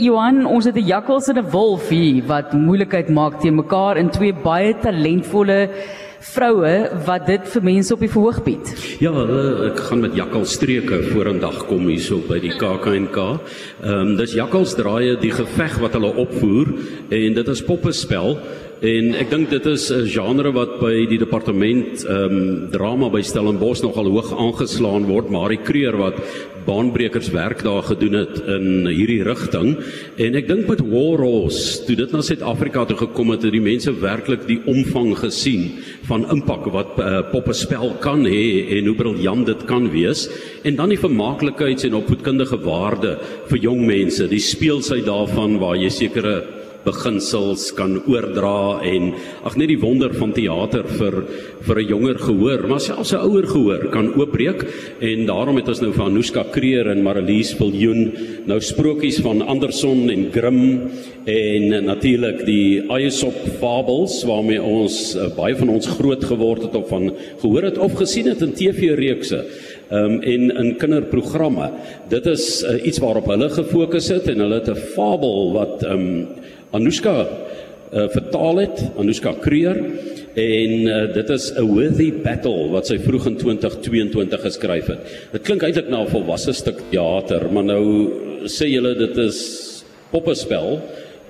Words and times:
Johan, 0.00 0.46
ons 0.48 0.64
het 0.64 0.76
'n 0.76 0.86
jakkals 0.86 1.28
en 1.28 1.38
'n 1.38 1.50
wolf 1.50 1.88
hier 1.88 2.24
wat 2.26 2.52
moeilikheid 2.52 3.08
maak 3.08 3.40
teen 3.40 3.54
mekaar 3.54 3.98
in 3.98 4.08
twee 4.10 4.32
baie 4.32 4.74
talentvolle 4.74 5.68
vroue 6.20 6.90
wat 7.06 7.26
dit 7.26 7.48
vir 7.48 7.62
mense 7.62 7.92
op 7.92 8.00
die 8.00 8.08
verhoog 8.08 8.42
bied. 8.44 8.66
Ja, 9.00 9.12
hulle 9.12 9.70
ek 9.70 9.78
gaan 9.78 10.00
met 10.00 10.14
jakkalstreke 10.14 11.02
vorendag 11.12 11.66
kom 11.66 11.86
hierso 11.88 12.20
by 12.28 12.38
die 12.40 12.56
KAKNK. 12.56 13.16
Ehm 13.16 13.92
um, 13.92 14.16
dis 14.16 14.32
jakkalsdraaie 14.32 15.20
die 15.20 15.32
geveg 15.32 15.78
wat 15.80 15.92
hulle 15.92 16.14
opvoer 16.14 16.66
en 17.10 17.34
dit 17.34 17.48
is 17.48 17.62
poppespel 17.62 18.38
En 18.80 19.10
ek 19.12 19.28
dink 19.28 19.50
dit 19.52 19.66
is 19.68 19.90
'n 19.92 20.06
genre 20.08 20.50
wat 20.56 20.80
by 20.80 21.04
die 21.04 21.18
departement 21.18 22.00
ehm 22.00 22.32
um, 22.32 22.70
drama 22.72 23.10
by 23.10 23.20
Stellenbosch 23.20 23.82
nogal 23.82 24.08
hoog 24.08 24.32
aangeslaan 24.32 25.04
word, 25.04 25.28
maar 25.28 25.50
die 25.50 25.60
kreer 25.60 25.98
wat 25.98 26.16
baanbrekers 26.70 27.32
werk 27.34 27.64
daar 27.66 27.82
gedoen 27.88 28.16
het 28.20 28.38
in 28.54 28.86
hierdie 28.88 29.22
rigting. 29.26 29.74
En 30.22 30.38
ek 30.38 30.48
dink 30.50 30.68
met 30.70 30.82
War 30.92 31.22
Horse, 31.24 31.82
toe 31.86 31.96
dit 31.98 32.14
na 32.14 32.22
Suid-Afrika 32.24 32.86
toe 32.86 32.98
gekom 33.00 33.34
het, 33.34 33.44
het 33.46 33.54
die 33.54 33.62
mense 33.64 33.92
werklik 33.98 34.46
die 34.48 34.60
omvang 34.70 35.12
gesien 35.18 35.66
van 36.08 36.28
impak 36.32 36.68
wat 36.74 36.94
uh, 36.98 37.20
poppespel 37.32 37.96
kan 38.04 38.24
hê 38.28 38.78
en 38.78 38.90
hoe 38.90 38.96
briljant 38.98 39.48
dit 39.50 39.66
kan 39.70 39.90
wees. 39.92 40.28
En 40.64 40.78
dan 40.78 40.94
die 40.94 41.00
vermaaklikheids- 41.00 41.88
en 41.88 41.98
opvoedkundige 41.98 42.60
waarde 42.64 43.16
vir 43.50 43.62
jong 43.66 43.84
mense, 43.88 44.28
die 44.30 44.42
speelsheid 44.42 45.06
daarvan 45.08 45.58
waar 45.62 45.78
jy 45.80 45.90
sekere 45.92 46.59
beginsels 46.84 47.70
kan 47.76 47.98
oordra 48.08 48.80
en 48.86 49.12
ag 49.46 49.56
net 49.60 49.70
die 49.72 49.80
wonder 49.80 50.12
van 50.16 50.32
teater 50.36 50.86
vir 50.98 51.16
vir 51.66 51.78
'n 51.80 51.88
jonger 51.88 52.18
gehoor, 52.18 52.68
maar 52.68 52.80
selfs 52.80 53.12
'n 53.12 53.24
ouer 53.26 53.46
gehoor 53.46 53.90
kan 53.90 54.14
oopbreek. 54.14 54.64
En 55.00 55.26
daarom 55.26 55.56
het 55.56 55.68
ons 55.68 55.80
nou 55.80 55.92
van 55.92 56.06
Anushka 56.10 56.44
Kreer 56.50 56.88
en 56.88 57.02
Marlies 57.02 57.54
Viljoen 57.54 58.12
nou 58.46 58.60
sprokies 58.60 59.20
van 59.20 59.42
Anderson 59.42 60.10
en 60.10 60.30
Grimm 60.32 60.90
en 61.24 61.84
natuurlik 61.84 62.44
die 62.46 62.82
Aesop 62.88 63.36
fabels 63.60 64.24
waarmee 64.24 64.62
ons 64.62 65.14
uh, 65.16 65.28
baie 65.36 65.56
van 65.56 65.68
ons 65.68 65.86
groot 65.86 66.24
geword 66.24 66.62
het 66.62 66.74
of 66.74 66.88
van 66.88 67.12
gehoor 67.42 67.62
het 67.62 67.78
of 67.78 67.92
gesien 67.94 68.26
het 68.26 68.40
in 68.40 68.52
TV-reekse 68.52 69.44
um, 69.90 70.20
en 70.22 70.50
in 70.56 70.76
kinderprogramme. 70.78 71.70
Dit 72.08 72.26
is 72.30 72.62
uh, 72.62 72.78
iets 72.86 72.98
waarop 73.02 73.28
hulle 73.30 73.50
gefokus 73.50 74.10
het 74.14 74.28
en 74.30 74.44
hulle 74.44 74.60
het 74.60 74.70
'n 74.70 74.84
fabel 74.94 75.52
wat 75.52 75.84
um, 75.86 76.28
Anushka 76.70 77.26
uh, 77.92 78.08
vertaal 78.08 78.56
het, 78.56 78.84
Anushka 78.98 79.34
Kreer 79.40 79.76
en 80.34 80.72
uh, 80.86 81.12
dit 81.14 81.30
is 81.30 81.52
'n 81.56 81.66
worthy 81.66 82.12
battle 82.22 82.70
wat 82.70 82.86
sy 82.86 82.98
vroeg 82.98 83.26
in 83.26 83.36
2022 83.36 84.40
geskryf 84.40 84.86
het. 84.86 85.00
Dit 85.32 85.42
klink 85.42 85.62
eintlik 85.62 85.88
na 85.88 86.02
'n 86.02 86.10
volwasse 86.10 86.52
stuk 86.52 86.82
teater, 86.90 87.50
maar 87.52 87.64
nou 87.64 88.10
sê 88.46 88.70
julle 88.70 88.94
dit 88.94 89.16
is 89.16 89.84
poppespel 90.10 90.80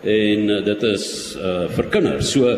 en 0.04 0.48
uh, 0.48 0.64
dit 0.64 0.82
is 0.82 1.36
uh, 1.36 1.68
vir 1.68 1.88
kinders. 1.90 2.30
So 2.30 2.56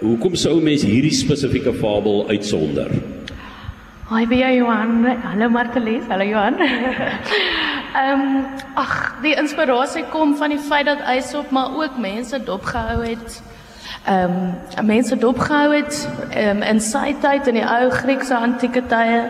hoekom 0.00 0.34
sou 0.34 0.60
mense 0.60 0.86
hierdie 0.86 1.14
spesifieke 1.14 1.72
fabel 1.72 2.28
uitsonder? 2.28 3.17
Hi, 4.08 4.22
jy 4.24 4.54
Johan? 4.56 5.04
Hallo 5.04 5.50
Martelies. 5.50 6.06
Hallo 6.08 6.24
Johan. 6.24 6.54
Ehm 8.02 8.20
um, 8.20 8.46
ag, 8.74 9.20
die 9.20 9.34
inspirasie 9.36 10.06
kom 10.08 10.32
van 10.36 10.54
die 10.54 10.58
feit 10.58 10.86
dat 10.88 11.02
Aesop 11.04 11.50
maar 11.50 11.76
ook 11.76 11.98
mense 12.00 12.40
dopgehou 12.44 13.04
het. 13.04 13.42
Ehm 14.06 14.56
um, 14.78 14.86
mense 14.86 15.18
dopgehou 15.18 15.74
het 15.74 16.08
um, 16.36 16.62
in 16.62 16.80
sy 16.80 17.12
tyd 17.20 17.52
in 17.52 17.60
die 17.60 17.66
ou 17.68 17.90
Griekse 17.90 18.36
antieke 18.36 18.80
tye 18.88 19.20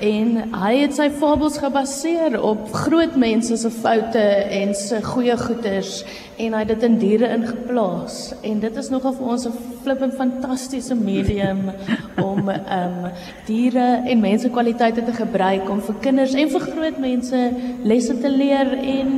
en 0.00 0.52
hy 0.54 0.72
het 0.78 0.94
sy 0.94 1.08
fabels 1.10 1.58
gebaseer 1.58 2.36
op 2.42 2.68
groot 2.84 3.16
mense 3.18 3.56
se 3.58 3.70
foute 3.70 4.22
en 4.60 4.74
se 4.74 5.00
goeie 5.02 5.36
goeders 5.40 6.02
en 6.38 6.54
hy 6.54 6.60
het 6.62 6.70
dit 6.70 6.84
in 6.86 6.98
diere 7.00 7.30
ingeplaas. 7.34 8.18
En 8.46 8.60
dit 8.62 8.76
is 8.78 8.90
nogal 8.94 9.16
vir 9.16 9.30
ons 9.34 9.46
'n 9.46 9.56
flippend 9.82 10.14
fantastiese 10.14 10.94
medium 10.94 11.70
om 12.30 12.48
ehm 12.48 13.04
um, 13.04 13.10
diere 13.46 14.02
en 14.06 14.20
mense 14.20 14.48
kwaliteite 14.48 15.04
te 15.04 15.12
gebruik 15.12 15.70
om 15.70 15.80
vir 15.80 15.94
kinders 16.00 16.34
en 16.34 16.50
vir 16.50 16.60
groot 16.60 16.98
mense 16.98 17.50
lesse 17.82 18.18
te 18.18 18.30
leer 18.30 18.72
en 18.78 19.10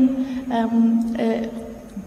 ehm 0.51 0.75
um, 0.75 0.99
uh, 1.19 1.30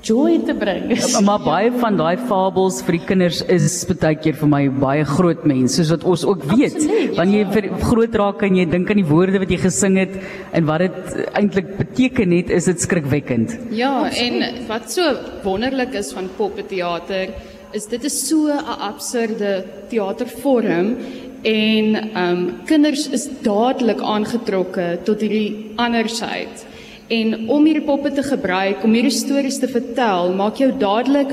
joy 0.04 0.40
te 0.46 0.54
bring. 0.58 0.92
Ja, 1.14 1.22
maar 1.26 1.42
baie 1.44 1.72
van 1.80 1.98
daai 2.00 2.18
fabels 2.28 2.82
vir 2.86 2.98
die 2.98 3.04
kinders 3.08 3.42
is 3.52 3.78
baie 3.90 4.16
keer 4.20 4.36
vir 4.40 4.50
my 4.52 4.62
baie 4.82 5.06
groot 5.08 5.46
mense, 5.50 5.78
soos 5.80 5.94
wat 5.94 6.06
ons 6.10 6.26
ook 6.28 6.44
weet. 6.52 6.76
Absoluut, 6.76 7.16
Wanneer 7.20 7.44
jy 7.46 7.64
ja. 7.70 7.80
groot 7.88 8.18
raak 8.24 8.44
en 8.48 8.60
jy 8.60 8.66
dink 8.72 8.92
aan 8.92 9.02
die 9.02 9.08
woorde 9.08 9.42
wat 9.44 9.54
jy 9.54 9.60
gesing 9.64 9.98
het 10.02 10.16
en 10.54 10.68
wat 10.70 10.86
dit 10.86 11.18
eintlik 11.40 11.74
beteken 11.80 12.36
het, 12.38 12.52
is 12.54 12.70
dit 12.72 12.84
skrikwekkend. 12.84 13.58
Ja, 13.72 13.94
Absoluut. 14.08 14.48
en 14.50 14.68
wat 14.72 14.92
so 14.92 15.10
wonderlik 15.46 15.96
is 16.00 16.12
van 16.16 16.30
poppeteater 16.38 17.36
is 17.74 17.88
dit 17.90 18.04
is 18.06 18.18
so 18.28 18.54
'n 18.54 18.80
absurde 18.90 19.64
teatervorm 19.90 20.98
en 21.44 21.96
ehm 21.96 22.18
um, 22.24 22.44
kinders 22.66 23.08
is 23.10 23.28
dadelik 23.44 24.02
aangetrokke 24.02 25.00
tot 25.04 25.22
hierdie 25.22 25.74
andersheid. 25.76 26.66
En 27.14 27.34
om 27.52 27.66
hierdie 27.68 27.86
poppe 27.86 28.12
te 28.16 28.24
gebruik 28.26 28.84
om 28.86 28.94
hierdie 28.96 29.14
stories 29.14 29.60
te 29.62 29.70
vertel, 29.70 30.32
maak 30.38 30.62
jou 30.62 30.72
dadelik 30.80 31.30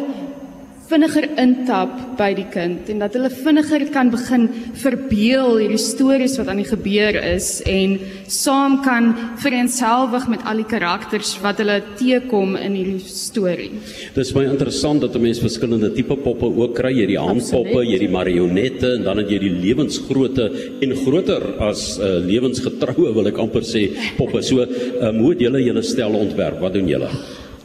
vinniger 0.91 1.27
intap 1.39 1.93
by 2.19 2.31
die 2.35 2.47
kind 2.51 2.89
en 2.93 3.03
dat 3.05 3.15
hulle 3.17 3.31
vinniger 3.33 3.85
kan 3.95 4.11
begin 4.13 4.49
verbeel 4.83 5.61
hierdie 5.61 5.81
stories 5.81 6.37
wat 6.41 6.51
aan 6.51 6.61
die 6.63 6.69
gebeur 6.69 7.19
is 7.21 7.61
en 7.71 7.97
saam 8.31 8.81
kan 8.85 9.13
vereensgewig 9.43 10.27
met 10.33 10.45
al 10.51 10.63
die 10.63 10.69
karakters 10.71 11.37
wat 11.45 11.63
hulle 11.63 11.79
teekom 11.99 12.57
in 12.59 12.77
hierdie 12.79 13.03
storie. 13.07 13.71
Dit 14.15 14.23
is 14.25 14.33
baie 14.35 14.51
interessant 14.51 15.03
dat 15.05 15.15
'n 15.15 15.23
mens 15.23 15.41
verskillende 15.41 15.93
tipe 15.95 16.17
poppe 16.17 16.47
ook 16.47 16.75
kry, 16.75 16.93
jy 16.93 17.07
die 17.07 17.19
handpoppe, 17.19 17.85
jy 17.87 17.99
die 17.99 18.13
marionette 18.19 18.95
en 18.97 19.05
dan 19.05 19.19
het 19.19 19.31
jy 19.31 19.39
die 19.39 19.55
lewensgrootte 19.67 20.51
en 20.83 20.97
groter 21.05 21.43
as 21.61 21.99
uh, 21.99 22.19
lewensgetroue 22.19 23.15
wil 23.15 23.27
ek 23.27 23.39
amper 23.39 23.63
sê 23.63 23.91
poppe. 24.17 24.43
So, 24.43 24.63
um, 24.63 25.19
hoe 25.19 25.31
het 25.31 25.41
julle 25.41 25.63
julle 25.63 25.83
stel 25.83 26.15
ontwerp? 26.15 26.61
Wat 26.61 26.75
doen 26.75 26.89
julle? 26.89 27.11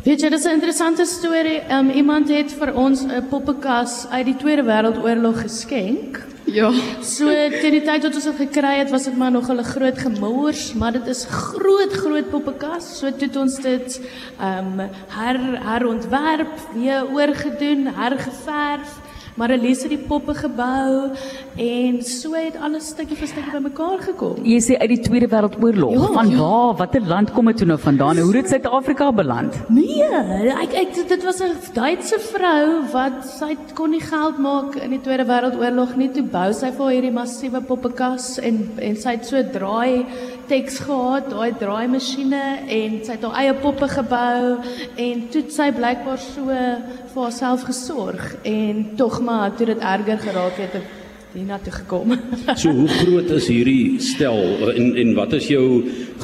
Weet 0.06 0.22
jy, 0.22 0.30
dit 0.30 0.40
is 0.40 0.46
'n 0.46 0.60
interessante 0.60 1.06
storie. 1.06 1.62
Um, 1.74 1.90
iemand 1.90 2.30
het 2.30 2.52
vir 2.54 2.76
ons 2.78 3.02
'n 3.02 3.26
poppekas 3.30 4.06
uit 4.12 4.26
die 4.26 4.36
Tweede 4.36 4.62
Wêreldoorlog 4.64 5.42
geskenk. 5.42 6.22
Ja. 6.44 6.70
So 7.02 7.26
teen 7.26 7.72
die 7.72 7.82
tyd 7.82 8.04
wat 8.04 8.14
ons 8.16 8.24
dit 8.24 8.36
gekry 8.36 8.76
het, 8.78 8.92
was 8.92 9.04
dit 9.04 9.18
maar 9.18 9.32
nog 9.32 9.50
'n 9.50 9.64
groot 9.64 9.98
gemors, 9.98 10.74
maar 10.74 10.92
dit 10.92 11.08
is 11.08 11.26
groot 11.26 11.94
groot 11.94 12.30
poppekas. 12.30 13.00
So 13.00 13.10
toe 13.10 13.28
het 13.28 13.36
ons 13.36 13.56
dit 13.60 14.02
ehm 14.40 14.80
um, 14.80 14.90
her 15.08 15.40
herontwerp, 15.72 16.54
weer 16.74 17.04
oorgedoen, 17.10 17.88
hergeverf 17.88 19.02
maar 19.36 19.52
Elise 19.52 19.88
het 19.88 19.94
die 19.94 20.08
poppe 20.08 20.34
gebou 20.34 21.12
en 21.60 22.02
so 22.04 22.34
het 22.36 22.56
alles 22.64 22.88
stukkie 22.94 23.18
vir 23.20 23.28
stukkie 23.28 23.52
bymekaar 23.52 24.04
gekom. 24.10 24.40
Jy 24.48 24.60
sê 24.64 24.78
uit 24.80 24.92
die 24.94 25.02
Tweede 25.04 25.28
Wêreldoorlog. 25.32 25.96
Ja, 25.96 26.12
van 26.16 26.32
ja. 26.32 26.38
waar? 26.40 26.76
Watter 26.82 27.04
land 27.08 27.32
kom 27.36 27.52
dit 27.52 27.60
toe 27.62 27.68
nou 27.68 27.80
vandaan? 27.80 28.22
Hoe 28.24 28.36
het 28.36 28.52
Suid-Afrika 28.52 29.12
beland? 29.16 29.58
Nee, 29.70 30.08
ek 30.56 30.76
ek 30.84 30.96
dit 31.12 31.24
was 31.24 31.42
'n 31.44 31.52
Duitse 31.76 32.20
vrou 32.20 32.88
wat 32.92 33.26
sy 33.26 33.58
kon 33.74 33.92
nie 33.92 34.04
geld 34.04 34.38
maak 34.40 34.76
in 34.76 34.96
die 34.96 35.02
Tweede 35.02 35.26
Wêreldoorlog 35.26 35.96
nie. 35.96 36.10
Toe 36.10 36.24
bou 36.24 36.54
sy 36.54 36.72
vir 36.72 36.92
hierdie 36.92 37.12
massiewe 37.12 37.62
poppekas 37.62 38.38
en 38.40 38.70
en 38.80 38.96
sy 38.96 39.18
het 39.18 39.26
so 39.26 39.44
draai 39.44 40.06
teks 40.48 40.80
gehad, 40.86 41.30
daai 41.30 41.54
draai 41.60 41.88
masjiene 41.90 42.44
en 42.70 43.00
sy 43.06 43.16
het 43.16 43.24
haar 43.26 43.40
eie 43.42 43.54
poppe 43.62 43.88
gebou 43.90 44.60
en 45.08 45.24
toe 45.34 45.44
sy 45.54 45.72
blykbaar 45.76 46.22
so 46.22 46.46
vir 46.46 47.22
haarself 47.24 47.66
gesorg 47.70 48.36
en 48.44 48.84
tog 49.00 49.20
maar 49.26 49.56
toe 49.58 49.66
dit 49.74 49.82
erger 49.82 50.22
geraak 50.28 50.62
het, 50.62 50.78
het 50.80 50.94
hierna 51.36 51.58
toe 51.64 51.74
gekom. 51.76 52.14
so 52.62 52.72
hoe 52.72 52.88
groot 52.88 53.32
is 53.36 53.48
hierdie 53.52 53.98
stel 54.04 54.72
en 54.72 54.94
en 55.02 55.14
wat 55.18 55.36
is 55.38 55.50
jou 55.52 55.66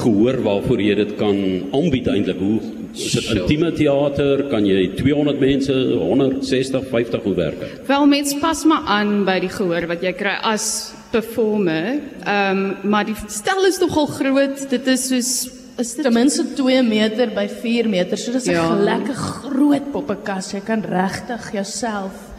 gehoor 0.00 0.40
waarvoor 0.46 0.80
jy 0.80 0.96
dit 1.02 1.12
kan 1.20 1.36
aanbied 1.76 2.08
eintlik? 2.12 2.40
Hoe 2.40 2.60
is 2.92 3.16
dit 3.18 3.28
intieme 3.36 3.72
teater? 3.76 4.46
Kan 4.52 4.66
jy 4.68 4.88
200 4.96 5.40
mense, 5.42 5.76
160, 6.00 6.88
50 6.92 7.28
hoe 7.28 7.36
werk 7.36 7.60
dit? 7.60 7.78
Wel 7.88 8.08
mens 8.08 8.34
pas 8.40 8.64
maar 8.68 8.88
aan 8.98 9.22
by 9.28 9.38
die 9.44 9.52
gehoor 9.52 9.88
wat 9.92 10.04
jy 10.04 10.14
kry 10.16 10.38
as 10.54 10.66
performer. 11.12 11.98
Ehm 12.24 12.64
um, 12.64 12.92
maar 12.94 13.08
die 13.08 13.18
stel 13.28 13.66
is 13.68 13.80
nogal 13.84 14.08
groot. 14.16 14.64
Dit 14.70 14.88
is 14.88 15.10
soos 15.12 15.34
is 15.80 15.94
dit 15.96 16.04
ten 16.04 16.12
minste 16.12 16.44
2 16.56 16.82
meter 16.84 17.32
by 17.36 17.46
4 17.48 17.88
meter. 17.88 18.16
So 18.16 18.32
dis 18.32 18.48
'n 18.48 18.56
ja. 18.56 18.68
lekker 18.74 19.14
groot 19.14 19.92
poppekas. 19.92 20.52
Jy 20.52 20.60
kan 20.64 20.84
regtig 20.84 21.52
jouself 21.52 22.31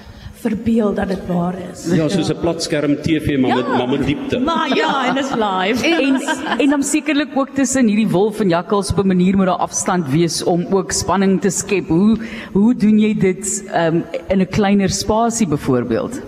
verbeel 0.44 0.94
dat 0.94 1.08
dit 1.08 1.28
waar 1.28 1.56
is. 1.72 1.86
Ja, 2.00 2.08
soos 2.10 2.30
'n 2.30 2.40
platskerm 2.42 2.96
TV 3.02 3.38
maar 3.40 3.50
ja, 3.50 3.56
met 3.56 3.68
maar 3.68 3.90
met 3.90 4.06
diepte. 4.06 4.40
Maar 4.40 4.76
ja, 4.76 5.08
en 5.08 5.16
dit 5.16 5.24
is 5.24 5.36
live. 5.48 5.80
en 6.06 6.14
en 6.60 6.70
dan 6.70 6.84
sekerlik 6.84 7.38
ook 7.38 7.50
tussen 7.54 7.88
hierdie 7.88 8.10
wolf 8.10 8.40
en 8.40 8.50
jakkals 8.50 8.92
op 8.92 9.04
'n 9.04 9.08
manier 9.08 9.36
moet 9.36 9.46
daar 9.46 9.64
afstand 9.68 10.10
wees 10.10 10.44
om 10.44 10.66
ook 10.70 10.92
spanning 10.92 11.42
te 11.42 11.50
skep. 11.50 11.88
Hoe 11.88 12.18
hoe 12.52 12.76
doen 12.76 13.00
jy 13.00 13.14
dit 13.18 13.64
um, 13.76 14.04
in 14.28 14.40
'n 14.40 14.48
kleiner 14.48 14.90
spasie 14.90 15.48
byvoorbeeld? 15.48 16.22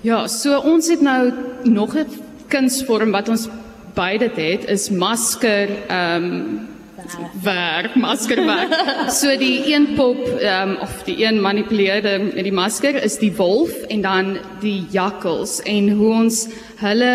Ja, 0.00 0.26
so 0.26 0.58
ons 0.58 0.88
het 0.88 1.00
nou 1.00 1.32
nog 1.64 1.94
'n 1.94 2.06
kunsvorm 2.48 3.10
wat 3.10 3.28
ons 3.28 3.48
beide 3.94 4.30
het 4.34 4.64
is 4.66 4.90
masker 4.90 5.68
ehm 5.88 6.24
um, 6.24 6.68
werk, 7.42 7.94
maskerwerk. 7.96 8.72
So 9.10 9.36
die 9.40 9.72
een 9.72 9.94
pop 9.96 10.20
um, 10.40 10.76
of 10.84 11.02
die 11.06 11.24
een 11.24 11.40
manipuleerder 11.40 12.20
met 12.20 12.44
die 12.44 12.54
masker 12.54 13.02
is 13.02 13.18
die 13.18 13.32
wolf 13.36 13.72
en 13.88 14.02
dan 14.02 14.36
die 14.60 14.86
jakkals 14.94 15.58
en 15.68 15.90
hoe 15.98 16.12
ons 16.22 16.46
hulle 16.82 17.14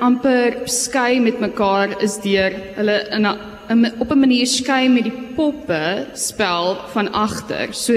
amper 0.00 0.62
skei 0.70 1.20
met 1.20 1.40
mekaar 1.40 1.96
is 2.02 2.18
deur 2.22 2.54
hulle 2.78 2.98
in 3.10 3.26
'n 3.26 3.92
op 3.98 4.10
'n 4.10 4.18
manier 4.18 4.46
skei 4.46 4.88
met 4.88 5.04
die 5.04 5.18
poppe 5.36 6.06
spel 6.14 6.76
van 6.92 7.12
agter. 7.12 7.72
So 7.72 7.92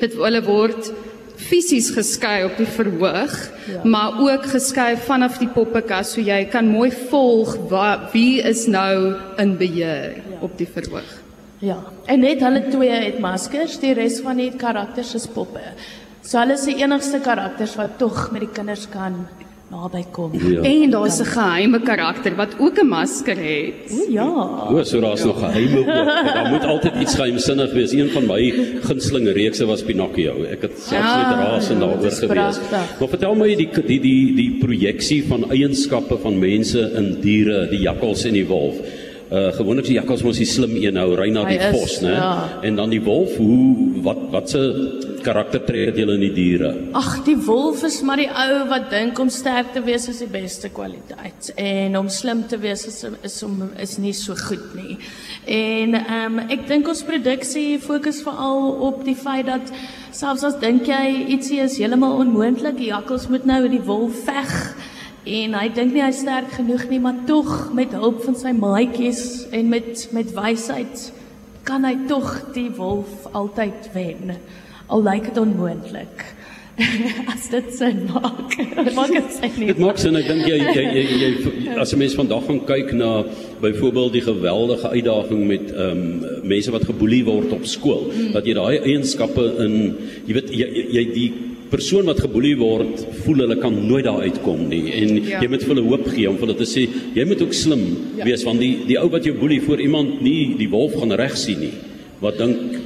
dit 0.00 0.12
hulle 0.14 0.42
word 0.42 0.92
fisies 1.36 1.90
geskei 1.90 2.44
op 2.44 2.56
die 2.56 2.66
verhoog, 2.66 3.34
ja. 3.66 3.80
maar 3.84 4.20
ook 4.20 4.46
geskei 4.46 4.96
vanaf 4.96 5.38
die 5.38 5.48
poppekas 5.48 6.12
so 6.12 6.20
jy 6.20 6.44
kan 6.44 6.68
mooi 6.68 6.90
volg 7.10 7.56
wat 7.70 8.12
wie 8.12 8.42
is 8.42 8.66
nou 8.66 9.14
in 9.38 9.56
beheer. 9.56 10.29
Op 10.40 10.58
die 10.58 10.68
verhoog. 10.68 11.18
Ja. 11.60 11.78
En 12.08 12.20
net 12.20 12.40
hulle 12.40 12.62
twee 12.72 12.90
het 12.90 13.18
maskers, 13.20 13.78
die 13.82 13.92
res 13.94 14.20
van 14.24 14.36
die 14.40 14.50
karakters 14.56 15.14
is 15.14 15.26
poppe. 15.28 15.62
So 16.24 16.38
hulle 16.40 16.56
is 16.56 16.64
die 16.68 16.78
enigste 16.80 17.20
karakters 17.24 17.76
wat 17.76 17.98
tog 18.00 18.30
met 18.32 18.46
die 18.46 18.52
kinders 18.54 18.88
kan 18.88 19.26
naby 19.70 20.02
kom. 20.10 20.32
Ja. 20.34 20.62
En 20.66 20.90
daar's 20.90 21.20
'n 21.20 21.24
geheime 21.24 21.80
karakter 21.80 22.34
wat 22.36 22.56
ook 22.58 22.80
'n 22.82 22.86
masker 22.86 23.36
het. 23.36 23.92
O 23.92 24.10
ja. 24.10 24.30
O, 24.70 24.82
so 24.82 25.00
daar's 25.00 25.20
ja. 25.20 25.26
nog 25.26 25.38
geheime 25.38 25.78
ook. 25.78 25.86
Daar 26.34 26.48
moet 26.50 26.64
altyd 26.64 26.94
iets 27.00 27.14
geheimsinnig 27.14 27.72
wees. 27.72 27.92
Een 27.92 28.10
van 28.10 28.26
my 28.26 28.54
gunsteling 28.82 29.32
reekse 29.32 29.66
was 29.66 29.82
Pinocchio. 29.82 30.42
Ek 30.42 30.62
het 30.62 30.72
selfs 30.72 31.12
ja, 31.14 31.28
met 31.28 31.46
raas 31.46 31.70
en 31.70 31.78
daaroor 31.78 32.10
gewees. 32.10 32.58
Maar 32.70 33.08
vertel 33.08 33.34
my 33.34 33.54
die 33.54 33.68
die 33.86 34.00
die 34.00 34.34
die 34.34 34.56
projeksie 34.58 35.24
van 35.26 35.50
eienskappe 35.50 36.18
van 36.18 36.38
mense 36.38 36.92
in 36.96 37.20
diere, 37.20 37.68
die 37.68 37.80
jakkals 37.80 38.24
en 38.24 38.32
die 38.32 38.46
wolf. 38.46 38.76
Uh 39.30 39.52
gewoonlik 39.54 39.86
die 39.86 39.94
jakkals 39.94 40.24
mos 40.26 40.40
die 40.40 40.48
slim 40.48 40.72
een 40.74 40.96
nou, 40.98 41.12
ry 41.14 41.28
na 41.30 41.44
die 41.46 41.60
vos, 41.70 42.00
né? 42.02 42.16
Ja. 42.16 42.30
En 42.66 42.74
dan 42.74 42.90
die 42.90 43.02
wolf, 43.06 43.36
hoe 43.38 44.02
wat 44.02 44.24
wat 44.32 44.50
se 44.50 44.62
karaktertrek 45.22 45.92
het 45.92 46.00
julle 46.00 46.16
in 46.18 46.24
die 46.24 46.32
diere? 46.34 46.70
Ag, 46.98 47.20
die 47.28 47.36
wolf 47.46 47.84
is 47.86 48.00
maar 48.02 48.18
die 48.18 48.26
ou 48.26 48.64
wat 48.72 48.88
dink 48.90 49.20
om 49.22 49.30
sterk 49.30 49.70
te 49.76 49.84
wees 49.86 50.08
is 50.10 50.18
die 50.24 50.30
beste 50.32 50.72
kwaliteit 50.74 51.52
en 51.54 51.98
om 52.00 52.10
slim 52.10 52.42
te 52.50 52.58
wees 52.58 52.82
is 52.90 53.04
is 53.22 53.38
om 53.46 53.68
is 53.78 53.98
nie 54.02 54.16
so 54.18 54.34
goed 54.34 54.74
nie. 54.74 54.98
En 55.46 55.94
ehm 56.00 56.40
um, 56.40 56.44
ek 56.50 56.66
dink 56.66 56.90
ons 56.90 57.06
produksie 57.06 57.78
fokus 57.78 58.22
veral 58.26 58.72
op 58.90 59.04
die 59.06 59.14
feit 59.14 59.46
dat 59.46 59.70
selfs 60.10 60.42
as 60.42 60.58
dink 60.58 60.90
jy 60.90 61.30
ietsie 61.36 61.60
is 61.62 61.78
heeltemal 61.78 62.18
onmoontlik, 62.24 62.80
die 62.82 62.90
jakkals 62.90 63.28
moet 63.30 63.46
nou 63.46 63.62
die 63.70 63.84
wolf 63.86 64.24
veg 64.26 64.56
en 65.24 65.54
hy 65.54 65.68
dink 65.74 65.92
nie 65.94 66.02
hy 66.02 66.12
sterk 66.16 66.52
genoeg 66.56 66.88
nie, 66.88 67.00
maar 67.00 67.24
tog 67.26 67.70
met 67.76 67.92
hulp 67.92 68.22
van 68.24 68.36
sy 68.38 68.52
maatjies 68.56 69.46
en 69.52 69.68
met 69.68 70.08
met 70.16 70.34
wysheid 70.36 71.10
kan 71.68 71.84
hy 71.84 71.96
tog 72.08 72.28
die 72.54 72.70
wolf 72.74 73.28
altyd 73.36 73.90
wen 73.94 74.36
al 74.90 75.02
lyk 75.06 75.28
dit 75.30 75.38
onmoontlik. 75.38 76.24
as 77.32 77.48
dit 77.52 77.68
sin 77.76 78.04
maak. 78.08 78.54
maak 78.98 79.12
dit 79.12 79.34
sin 79.36 79.52
nie. 79.58 79.68
Dit 79.72 79.80
maak 79.82 80.00
sin. 80.00 80.16
Ek 80.18 80.28
dink 80.28 80.46
jy 80.48 80.58
jy 80.58 80.84
jy, 80.94 81.04
jy 81.20 81.76
as 81.80 81.92
'n 81.92 82.00
mens 82.00 82.16
vandag 82.18 82.46
gaan 82.46 82.60
kyk 82.68 82.92
na 82.96 83.10
byvoorbeeld 83.60 84.16
die 84.16 84.24
geweldige 84.24 84.88
uitdaging 84.88 85.42
met 85.46 85.66
ehm 85.70 86.00
um, 86.00 86.48
mense 86.48 86.72
wat 86.72 86.86
geboelie 86.88 87.22
word 87.28 87.52
op 87.52 87.66
skool, 87.68 88.08
hmm. 88.08 88.32
dat 88.32 88.46
jy 88.46 88.54
daai 88.56 88.78
eienskappe 88.80 89.44
in 89.66 89.74
jy 90.26 90.34
weet 90.38 90.50
jy, 90.50 90.68
jy 90.96 91.04
die 91.12 91.30
persoon 91.70 92.10
wat 92.10 92.20
geboelie 92.24 92.56
word, 92.58 93.04
voel 93.24 93.44
hulle 93.44 93.58
kan 93.62 93.76
nooit 93.86 94.04
daar 94.08 94.22
uitkom 94.26 94.66
nie 94.70 94.84
en 95.00 95.14
ja. 95.22 95.40
jy 95.42 95.50
moet 95.52 95.64
vir 95.64 95.74
hulle 95.74 95.86
hoop 95.88 96.08
gee 96.10 96.28
om 96.30 96.38
vir 96.40 96.48
hulle 96.48 96.58
te 96.60 96.68
sê 96.68 96.86
jy 97.16 97.26
moet 97.28 97.42
ook 97.44 97.54
slim 97.56 97.84
ja. 98.18 98.26
wees 98.28 98.44
want 98.48 98.62
die 98.62 98.72
die 98.88 98.98
ou 99.00 99.08
wat 99.12 99.26
jou 99.28 99.36
boelie 99.38 99.60
voor 99.64 99.82
iemand 99.82 100.20
nie 100.24 100.54
die 100.58 100.70
wolf 100.72 100.98
gaan 101.00 101.14
reg 101.20 101.36
sien 101.38 101.62
nie. 101.62 101.74
Wat 102.20 102.36
dink 102.36 102.80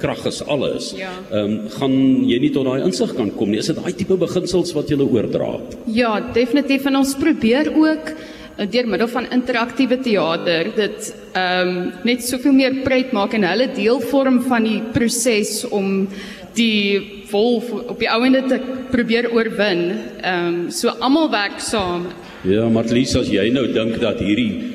krag 0.00 0.24
is 0.26 0.40
alles. 0.46 0.90
Ja. 0.96 1.12
Ehm 1.30 1.36
ja. 1.36 1.44
um, 1.44 1.70
gaan 1.78 1.94
jy 2.28 2.40
nie 2.42 2.50
tot 2.54 2.66
daai 2.68 2.84
insig 2.86 3.14
kan 3.16 3.30
kom 3.36 3.52
nie. 3.52 3.60
Is 3.62 3.70
dit 3.70 3.78
daai 3.78 3.94
tipe 3.96 4.18
beginsels 4.20 4.74
wat 4.76 4.90
jy 4.90 4.98
oordra? 5.00 5.54
Ja, 5.86 6.18
definitief 6.34 6.86
en 6.90 7.00
ons 7.00 7.14
probeer 7.20 7.72
ook 7.72 8.12
eh, 8.12 8.66
deur 8.70 8.90
middel 8.90 9.08
van 9.08 9.30
interaktiewe 9.30 10.00
teater 10.04 10.72
dit 10.76 11.14
ehm 11.30 11.68
um, 11.68 11.92
net 12.04 12.24
soveel 12.26 12.56
meer 12.56 12.80
pret 12.84 13.12
maak 13.14 13.36
en 13.38 13.46
hulle 13.46 13.70
deel 13.76 14.00
vorm 14.10 14.40
van 14.48 14.66
die 14.66 14.80
proses 14.94 15.62
om 15.70 16.08
die 16.54 17.24
wolf 17.30 17.70
op 17.72 17.98
die 17.98 18.10
ouende 18.10 18.42
te 18.48 18.60
probeer 18.90 19.30
oorwin. 19.32 19.84
Ehm 20.20 20.46
um, 20.46 20.70
so 20.70 20.88
almal 20.88 21.30
werk 21.30 21.60
saam. 21.60 22.06
Ja, 22.42 22.68
maar 22.68 22.84
Lisa, 22.88 23.20
as 23.20 23.28
jy 23.28 23.50
nou 23.52 23.66
dink 23.72 23.98
dat 24.00 24.20
hierdie 24.24 24.69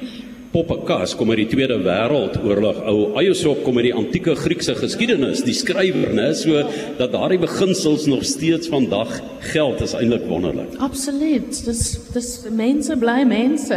Poppekas 0.55 1.17
kom 1.19 1.33
uit 1.33 1.41
die 1.41 1.49
Tweede 1.51 1.75
Wêreldoorlog. 1.83 2.77
Ou 2.87 2.99
Aiosop 3.19 3.65
kom 3.65 3.75
uit 3.75 3.89
die 3.89 3.95
antieke 3.97 4.37
Griekse 4.39 4.71
geskiedenis, 4.79 5.41
die 5.43 5.55
skrywer, 5.57 6.13
né, 6.15 6.29
so 6.31 6.61
dat 6.95 7.11
daardie 7.11 7.41
beginsels 7.41 8.05
nog 8.07 8.21
steeds 8.23 8.69
vandag 8.71 9.09
geld 9.51 9.81
is 9.83 9.91
eintlik 9.99 10.23
wonderlik. 10.29 10.77
Absoluut. 10.79 11.49
Dis 11.65 11.81
dis 12.15 12.29
mense 12.55 12.95
bly 13.01 13.25
mense. 13.27 13.75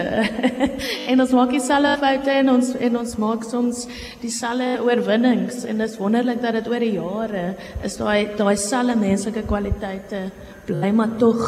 en 1.11 1.25
ons 1.25 1.35
maak 1.35 1.51
dieselfde 1.57 1.97
foute 1.99 2.37
en 2.45 2.53
ons 2.53 2.71
en 2.89 2.99
ons 3.01 3.15
maak 3.25 3.47
soms 3.49 3.81
dieselfde 4.23 4.69
oorwinnings 4.87 5.65
en 5.67 5.83
dis 5.83 5.97
wonderlik 5.99 6.39
dat 6.45 6.61
dit 6.61 6.71
oor 6.71 6.85
die 6.85 6.93
jare 6.95 7.43
is 7.89 7.99
daai 7.99 8.37
daai 8.39 8.55
selfde 8.55 8.95
menslike 9.01 9.43
kwaliteite 9.51 10.29
bly 10.71 10.93
maar 10.95 11.19
tog 11.19 11.43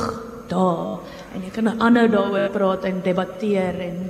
daar 0.50 1.06
en 1.36 1.46
jy 1.46 1.52
kan 1.54 1.70
aanhou 1.76 2.08
daaroor 2.16 2.50
praat 2.56 2.90
en 2.90 2.98
debatteer 3.06 3.78
en 3.86 4.02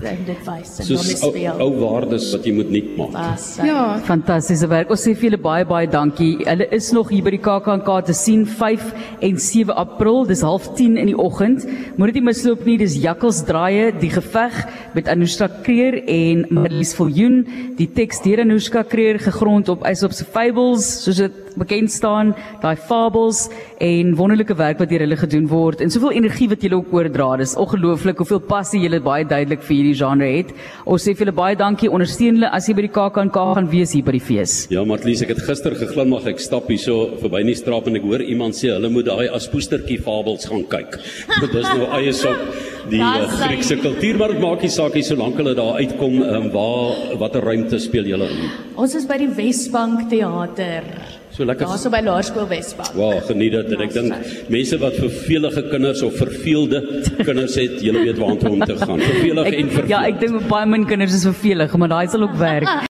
dit 0.00 0.46
wys 0.46 0.78
en 0.80 0.86
dan 0.88 1.08
is 1.12 1.22
die 1.34 1.48
ou 1.50 1.68
waardes 1.80 2.30
wat 2.32 2.46
jy 2.46 2.52
moet 2.56 2.70
nuut 2.72 2.90
maak. 2.96 3.12
Was, 3.14 3.46
ja, 3.66 3.82
fantastiese 4.06 4.68
werk. 4.70 4.90
Ons 4.92 5.04
sê 5.04 5.12
vir 5.14 5.30
julle 5.30 5.40
baie 5.42 5.66
baie 5.68 5.88
dankie. 5.90 6.38
Hulle 6.46 6.68
is 6.72 6.90
nog 6.96 7.10
hier 7.12 7.24
by 7.26 7.34
die 7.34 7.42
KAKNK 7.44 7.90
te 8.08 8.16
sien 8.16 8.46
5 8.48 8.86
en 9.26 9.40
7 9.40 9.76
April. 9.82 10.24
Dis 10.30 10.44
09:30 10.46 10.96
in 11.02 11.10
die 11.12 11.18
oggend. 11.18 11.66
Moet 11.96 12.12
dit 12.12 12.20
nie 12.20 12.26
misloop 12.30 12.64
nie. 12.66 12.78
Dis 12.80 12.96
Jakkals 13.02 13.42
Draaie, 13.48 13.90
die 13.92 14.12
geveg 14.12 14.56
met 14.94 15.08
Anushka 15.08 15.50
Kreer 15.64 16.00
en 16.06 16.46
Marlies 16.48 16.94
Viljoen. 16.96 17.42
Die 17.76 17.88
teks 17.88 18.22
deur 18.24 18.40
Anushka 18.46 18.82
Kreer 18.82 19.20
gegrond 19.20 19.68
op 19.68 19.84
Aesop 19.84 20.16
se 20.16 20.24
fables, 20.24 20.86
soos 21.04 21.20
dit 21.20 21.49
bekend 21.58 21.90
staan, 21.92 22.34
daai 22.62 22.76
fables 22.76 23.48
en 23.80 24.14
wonderlike 24.18 24.56
werk 24.58 24.78
wat 24.82 24.90
deur 24.92 25.04
hulle 25.04 25.18
gedoen 25.18 25.48
word 25.50 25.80
en 25.80 25.90
soveel 25.92 26.18
energie 26.20 26.48
wat 26.50 26.62
julle 26.62 26.78
ook 26.80 26.92
oordra. 26.94 27.30
Dis 27.40 27.56
ongelooflik 27.58 28.20
hoeveel 28.22 28.42
passie 28.50 28.82
julle 28.84 29.00
baie 29.04 29.24
duidelik 29.24 29.64
vir 29.66 29.76
hierdie 29.76 29.96
genre 29.98 30.30
het. 30.30 30.52
Ons 30.86 31.06
sê 31.06 31.14
vir 31.14 31.26
julle 31.26 31.36
baie 31.36 31.58
dankie. 31.58 31.90
Ondersteun 31.90 32.40
hulle 32.40 32.52
as 32.54 32.68
jy 32.68 32.76
by 32.78 32.86
die 32.86 32.94
KAKNK 32.94 33.38
gaan 33.54 33.70
wees 33.72 33.94
hier 33.96 34.06
by 34.06 34.16
die 34.16 34.24
fees. 34.24 34.56
Ja, 34.72 34.84
Marlies, 34.86 35.24
ek 35.24 35.34
het 35.34 35.44
gister 35.46 35.76
geglimlag. 35.78 36.28
Ek 36.34 36.42
stap 36.42 36.68
hierso 36.70 37.16
verby 37.22 37.44
in 37.44 37.52
die 37.52 37.58
straat 37.58 37.88
en 37.90 37.98
ek 38.00 38.06
hoor 38.06 38.24
iemand 38.24 38.58
sê 38.58 38.74
hulle 38.74 38.92
moet 38.92 39.08
daai 39.08 39.28
aspoestertjie 39.36 40.00
fables 40.04 40.48
gaan 40.50 40.66
kyk. 40.70 41.00
Dit 41.42 41.56
is 41.56 41.70
nou 41.72 41.88
eie 41.96 42.12
sop 42.16 42.78
die 42.88 43.00
uh, 43.00 43.28
Griekse 43.40 43.76
kultuur 43.80 44.18
maar 44.20 44.34
dit 44.34 44.42
maak 44.42 44.64
nie 44.64 44.72
saak 44.72 44.96
nie 44.96 45.04
solank 45.06 45.38
hulle 45.40 45.54
daar 45.58 45.80
uitkom 45.80 46.20
um, 46.24 46.50
waar 46.54 47.16
watter 47.20 47.44
ruimte 47.44 47.80
speel 47.82 48.08
julle 48.08 48.30
in 48.32 48.46
Ons 48.80 48.96
is 48.98 49.08
by 49.08 49.20
die 49.20 49.30
Wesbank 49.36 50.08
teater 50.12 50.86
So 51.40 51.46
lekker. 51.48 51.64
Daarso 51.64 51.88
by 51.88 52.02
Laerskool 52.04 52.44
Wesbank. 52.50 52.90
Wow, 52.92 53.14
geniet 53.24 53.54
dit 53.54 53.70
en 53.72 53.84
ek 53.86 53.94
dink 53.94 54.26
mense 54.52 54.76
wat 54.82 54.98
vervelige 55.00 55.62
kinders 55.70 56.02
of 56.04 56.18
verveelde 56.20 56.82
kinders 57.22 57.56
het, 57.56 57.78
julle 57.80 58.04
weet 58.04 58.20
waar 58.20 58.36
om 58.50 58.60
te 58.60 58.76
gaan. 58.76 59.00
Vervelig 59.00 59.48
en 59.48 59.72
verveel. 59.72 59.88
Ja, 59.94 60.04
ek 60.10 60.20
dink 60.20 60.44
baie 60.52 60.68
min 60.68 60.84
kinders 60.90 61.16
is 61.16 61.24
vervelig, 61.30 61.72
maar 61.80 61.94
daai 61.96 62.12
sal 62.12 62.28
ook 62.28 62.36
werk. 62.44 62.88